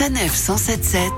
Sanef 0.00 0.34
177 0.34 1.12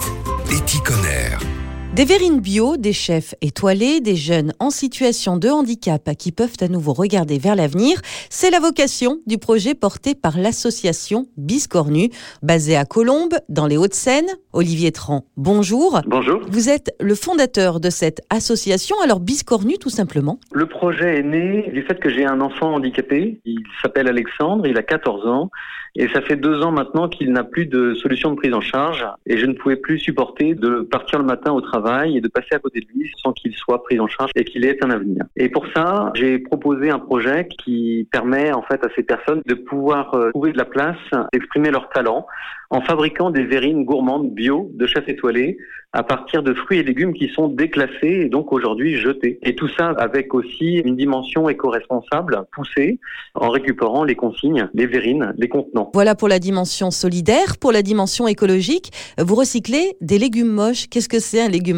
Éticonner. 0.51 1.52
Des 1.95 2.07
verrines 2.07 2.41
bio, 2.41 2.79
des 2.79 2.95
chefs 2.95 3.35
étoilés, 3.43 4.01
des 4.01 4.17
jeunes 4.17 4.55
en 4.61 4.71
situation 4.71 5.37
de 5.37 5.51
handicap 5.51 6.09
qui 6.19 6.33
peuvent 6.33 6.57
à 6.63 6.69
nouveau 6.69 6.95
regarder 6.95 7.37
vers 7.37 7.55
l'avenir, 7.55 8.01
c'est 8.31 8.51
la 8.51 8.61
vocation 8.61 9.19
du 9.27 9.37
projet 9.37 9.75
porté 9.75 10.15
par 10.15 10.39
l'association 10.39 11.27
Biscornu, 11.37 12.09
basée 12.43 12.79
à 12.79 12.87
Colombes, 12.87 13.35
dans 13.51 13.67
les 13.67 13.77
Hauts-de-Seine. 13.77 14.25
Olivier 14.55 14.91
Tran, 14.91 15.27
bonjour. 15.37 16.01
Bonjour. 16.07 16.41
Vous 16.49 16.71
êtes 16.71 16.97
le 16.99 17.15
fondateur 17.15 17.79
de 17.79 17.91
cette 17.91 18.23
association, 18.31 18.97
alors 19.05 19.21
Biscornu 19.21 19.77
tout 19.77 19.91
simplement. 19.91 20.41
Le 20.51 20.65
projet 20.65 21.19
est 21.19 21.23
né 21.23 21.71
du 21.75 21.83
fait 21.83 22.01
que 22.01 22.09
j'ai 22.09 22.25
un 22.25 22.41
enfant 22.41 22.73
handicapé. 22.73 23.39
Il 23.45 23.61
s'appelle 23.83 24.09
Alexandre, 24.09 24.67
il 24.67 24.79
a 24.79 24.83
14 24.83 25.27
ans. 25.27 25.51
Et 25.95 26.09
ça 26.09 26.23
fait 26.23 26.37
deux 26.37 26.63
ans 26.63 26.73
maintenant 26.73 27.07
qu'il 27.11 27.33
n'a 27.33 27.45
plus 27.45 27.67
de 27.67 27.93
solution 27.93 28.31
de 28.31 28.37
prise 28.37 28.55
en 28.55 28.63
charge. 28.63 29.05
Et 29.27 29.37
je 29.37 29.45
ne 29.45 29.53
pouvais 29.53 29.77
plus 29.77 29.99
supporter 29.99 30.55
de 30.55 30.81
partir 30.91 31.19
le 31.19 31.27
matin 31.27 31.53
au 31.53 31.61
travail 31.61 31.82
et 32.05 32.21
de 32.21 32.29
passer 32.29 32.49
à 32.53 32.59
côté 32.59 32.81
de 32.81 32.87
lui 32.95 33.11
sans 33.23 33.33
qu'il 33.33 33.55
soit 33.55 33.83
pris 33.83 33.99
en 33.99 34.09
charge 34.09 34.31
et 34.35 34.45
qu'il 34.45 34.65
ait 34.65 34.79
un 34.85 34.91
avenir. 34.91 35.25
Et 35.37 35.49
pour 35.49 35.67
ça, 35.75 36.13
j'ai 36.15 36.39
proposé 36.39 36.91
un 36.91 36.99
projet 36.99 37.49
qui 37.49 38.09
permet 38.11 38.53
en 38.53 38.63
fait 38.63 38.85
à 38.85 38.89
ces 38.97 39.03
personnes 39.03 39.43
de 39.47 39.55
pouvoir 39.55 40.15
euh, 40.15 40.31
trouver 40.31 40.53
de 40.53 40.59
la 40.59 40.65
place, 40.65 40.97
d'exprimer 41.33 41.71
leur 41.71 41.89
talent 41.91 42.27
en 42.71 42.81
fabriquant 42.81 43.31
des 43.31 43.45
verrines 43.45 43.85
gourmandes 43.85 44.33
bio 44.33 44.71
de 44.75 44.87
chef 44.87 45.07
étoilé 45.09 45.59
à 45.93 46.03
partir 46.03 46.43
de 46.43 46.55
fruits 46.55 46.79
et 46.79 46.83
légumes 46.83 47.13
qui 47.13 47.29
sont 47.29 47.49
déclassés 47.49 48.23
et 48.25 48.29
donc 48.31 48.51
aujourd'hui 48.51 48.97
jetés. 48.97 49.39
Et 49.43 49.55
tout 49.55 49.69
ça 49.69 49.91
avec 49.99 50.33
aussi 50.33 50.79
une 50.79 50.97
dimension 50.97 51.51
éco-responsable 51.51 52.45
poussée 52.53 52.99
en 53.35 53.51
récupérant 53.51 54.05
les 54.05 54.15
consignes, 54.15 54.69
les 54.73 54.87
verrines, 54.87 55.35
les 55.37 55.49
contenants. 55.49 55.91
Voilà 55.93 56.15
pour 56.15 56.29
la 56.29 56.39
dimension 56.39 56.91
solidaire. 56.91 57.59
Pour 57.61 57.73
la 57.73 57.83
dimension 57.83 58.27
écologique, 58.27 58.91
vous 59.19 59.35
recyclez 59.35 59.97
des 60.01 60.19
légumes 60.19 60.49
moches. 60.49 60.89
Qu'est-ce 60.89 61.11
que 61.11 61.21
c'est 61.21 61.43
un 61.43 61.49
légume 61.49 61.72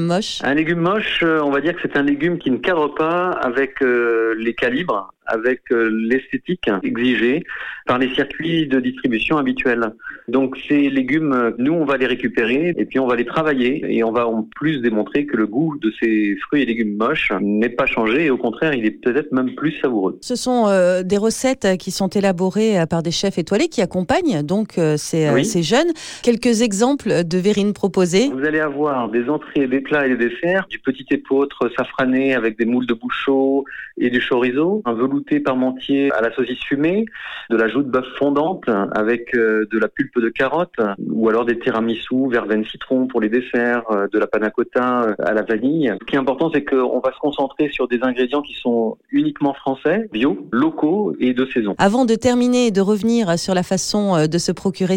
Un 0.45 0.55
légume 0.55 0.81
moche, 0.81 1.23
euh, 1.23 1.41
on 1.43 1.51
va 1.51 1.61
dire 1.61 1.75
que 1.75 1.81
c'est 1.83 1.97
un 1.97 2.03
légume 2.03 2.39
qui 2.39 2.51
ne 2.51 2.59
cadre 2.59 2.89
pas 2.89 3.31
avec 3.31 3.83
euh, 3.83 4.35
les 4.39 4.55
calibres 4.55 5.14
avec 5.27 5.61
euh, 5.73 5.91
l'esthétique 5.93 6.69
exigée 6.83 7.45
par 7.87 7.99
les 7.99 8.13
circuits 8.15 8.67
de 8.67 8.81
distribution 8.81 9.37
habituels. 9.37 9.93
Donc 10.29 10.57
ces 10.69 10.89
légumes, 10.89 11.55
nous 11.59 11.73
on 11.73 11.85
va 11.85 11.97
les 11.97 12.07
récupérer 12.07 12.75
et 12.77 12.85
puis 12.87 12.99
on 12.99 13.07
va 13.07 13.17
les 13.17 13.25
travailler 13.27 13.85
et 13.89 14.03
on 14.05 14.13
va 14.13 14.27
en 14.27 14.43
plus 14.43 14.81
démontrer 14.81 15.27
que 15.27 15.37
le 15.37 15.47
goût 15.47 15.77
de 15.79 15.93
ces 16.01 16.37
fruits 16.47 16.63
et 16.63 16.67
légumes 16.67 16.97
moches 16.97 17.31
n'est 17.41 17.69
pas 17.69 17.87
changé 17.87 18.27
et 18.27 18.31
au 18.31 18.39
contraire 18.39 18.75
il 18.75 18.87
est 18.87 18.91
peut-être 19.03 19.33
même 19.33 19.55
plus 19.55 19.73
savoureux. 19.81 20.19
Ce 20.23 20.37
sont 20.37 20.67
euh, 20.69 21.03
des 21.03 21.19
recettes 21.19 21.77
qui 21.79 21.91
sont 21.91 22.09
élaborées 22.09 22.81
euh, 22.81 22.87
par 22.87 23.03
des 23.03 23.11
chefs 23.11 23.39
étoilés 23.39 23.69
qui 23.69 23.83
accompagnent 23.83 24.43
donc 24.43 24.79
ces, 24.97 25.31
Oui. 25.31 25.45
ces 25.45 25.63
jeunes. 25.63 25.93
Quelques 26.23 26.63
exemples 26.63 27.25
de 27.25 27.39
verrines 27.39 27.73
proposées. 27.73 28.29
Vous 28.33 28.45
allez 28.45 28.61
avoir 28.61 29.11
des 29.11 29.29
entrées, 29.29 29.67
des 29.67 29.81
plats 29.81 30.07
et 30.07 30.17
des 30.17 30.29
desserts, 30.29 30.67
du 30.69 30.79
petit 30.79 31.07
épeautre 31.11 31.71
safrané 31.77 32.35
avec 32.35 32.59
des 32.59 32.65
moules 32.65 32.87
de 32.87 32.95
bouchot 32.95 33.65
et 33.99 34.11
du 34.11 34.21
chorizo, 34.27 34.83
un 34.85 34.95
velouté 35.15 35.41
parmentier 35.41 36.13
à 36.13 36.21
la 36.21 36.35
saucisse 36.35 36.63
fumée, 36.65 37.05
de 37.51 37.57
la 37.57 37.69
joue 37.69 37.83
de 37.83 37.91
bœuf 37.91 38.07
fondante 38.19 38.65
avec 38.93 39.35
euh, 39.35 39.67
de 39.71 39.79
la 39.79 39.89
pulpe 39.89 40.19
de 40.19 40.29
carotte, 40.29 40.75
ou 40.99 41.29
alors 41.29 41.45
des 41.45 41.59
tiramisu, 41.59 42.29
verveine 42.31 42.65
citron 42.65 43.07
pour 43.07 43.21
les 43.21 43.29
desserts, 43.29 43.85
euh, 43.91 44.07
de 44.13 44.19
la 44.19 44.27
panna 44.27 44.51
cotta 44.51 45.03
euh, 45.03 45.15
à 45.25 45.33
la 45.33 45.43
vanille. 45.43 45.93
Ce 46.01 46.07
qui 46.07 46.17
est 46.17 46.19
important, 46.19 46.51
c'est 46.53 46.65
qu'on 46.65 47.01
va 47.01 47.13
se 47.13 47.19
concentrer 47.21 47.69
sur 47.71 47.89
des 47.89 48.01
ingrédients 48.03 48.43
qui 48.43 48.55
sont 48.55 48.97
uniquement 49.11 49.55
français, 49.55 50.09
bio, 50.13 50.49
locaux 50.51 51.15
et 51.21 51.33
de 51.33 51.47
saison. 51.47 51.75
Avant 51.79 52.05
de 52.05 52.15
terminer 52.15 52.67
et 52.67 52.71
de 52.71 52.81
revenir 52.81 53.39
sur 53.39 53.55
la 53.55 53.63
façon 53.63 54.27
de 54.27 54.39
se 54.39 54.53
procurer 54.53 54.97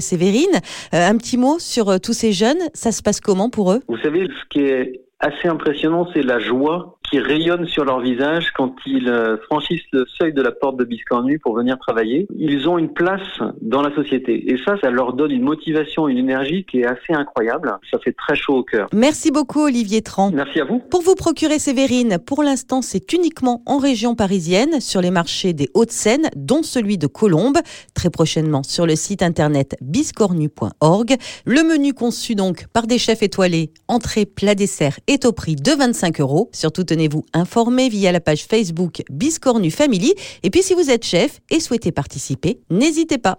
euh, 0.93 1.09
un 1.09 1.17
petit 1.17 1.37
mot 1.37 1.59
sur 1.59 1.99
tous 1.99 2.13
ces 2.13 2.31
jeunes. 2.31 2.57
Ça 2.73 2.91
se 2.91 3.01
passe 3.01 3.19
comment 3.19 3.49
pour 3.49 3.71
eux? 3.71 3.81
Vous 3.87 3.97
savez, 3.97 4.27
ce 4.27 4.47
qui 4.49 4.59
est 4.59 5.01
assez 5.19 5.47
impressionnant, 5.47 6.07
c'est 6.13 6.21
la 6.21 6.39
joie 6.39 6.96
qui 7.09 7.19
rayonne 7.19 7.65
sur 7.67 7.85
leur 7.85 8.01
visage 8.01 8.51
quand 8.51 8.75
ils 8.85 9.07
euh, 9.07 9.37
franchissent 9.45 9.87
le 9.91 10.05
seuil 10.17 10.33
de 10.33 10.41
la 10.41 10.51
porte 10.51 10.77
de 10.77 10.83
Biscornu 10.83 11.39
pour 11.39 11.55
venir 11.55 11.77
travailler. 11.79 12.27
Ils 12.37 12.67
ont 12.67 12.77
une 12.77 12.91
place 12.91 13.39
dans 13.61 13.81
la 13.81 13.93
société. 13.95 14.51
Et 14.51 14.57
ça, 14.65 14.75
ça 14.81 14.89
leur 14.89 15.13
donne 15.13 15.31
une 15.31 15.43
motivation, 15.43 16.07
une 16.07 16.17
énergie 16.17 16.65
qui 16.65 16.81
est 16.81 16.85
assez 16.85 17.13
incroyable. 17.13 17.77
Ça 17.91 17.99
fait 17.99 18.11
très 18.11 18.35
chaud 18.35 18.57
au 18.57 18.63
cœur. 18.63 18.89
Merci 18.93 19.31
beaucoup 19.31 19.61
Olivier 19.61 20.01
Tran. 20.01 20.31
Merci 20.33 20.59
à 20.59 20.65
vous. 20.65 20.79
Pour 20.79 21.01
vous 21.01 21.15
procurer 21.15 21.59
ces 21.59 21.73
verrines, 21.73 22.17
pour 22.25 22.43
l'instant, 22.43 22.81
c'est 22.81 23.13
uniquement 23.13 23.61
en 23.65 23.77
région 23.77 24.15
parisienne, 24.15 24.81
sur 24.81 25.01
les 25.01 25.11
marchés 25.11 25.53
des 25.53 25.69
Hauts-de-Seine, 25.73 26.29
dont 26.35 26.63
celui 26.63 26.97
de 26.97 27.07
Colombes, 27.07 27.57
très 27.93 28.09
prochainement 28.09 28.63
sur 28.63 28.85
le 28.85 28.95
site 28.95 29.21
internet 29.21 29.77
biscornu.org. 29.81 31.15
Le 31.45 31.63
menu 31.63 31.93
conçu 31.93 32.35
donc 32.35 32.67
par 32.73 32.87
des 32.87 32.97
chefs 32.97 33.23
étoilés, 33.23 33.71
entrée, 33.87 34.25
plat, 34.25 34.55
dessert, 34.55 34.99
est 35.07 35.25
au 35.25 35.31
prix 35.31 35.55
de 35.55 35.71
25 35.71 36.19
euros. 36.19 36.49
Surtout, 36.51 36.83
tenez-vous 36.97 37.25
informé 37.33 37.89
via 37.89 38.11
la 38.11 38.19
page 38.19 38.45
Facebook 38.49 39.03
Biscornu 39.11 39.69
Family. 39.69 40.15
Et 40.41 40.49
puis, 40.49 40.63
si 40.63 40.73
vous 40.73 40.89
êtes 40.89 41.05
chef 41.05 41.41
et 41.51 41.59
souhaitez 41.59 41.91
participer, 41.91 42.59
n'hésitez 42.71 43.19
pas. 43.19 43.37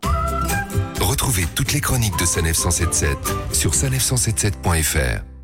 Retrouvez 1.01 1.45
toutes 1.57 1.73
les 1.73 1.81
chroniques 1.81 2.19
de 2.21 2.25
Sanef 2.25 2.57
177 2.57 3.19
sur 3.53 3.73
sanef177.fr. 3.73 5.38